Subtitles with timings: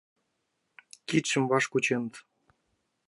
[1.07, 2.13] Кидыштым ваш кученыт.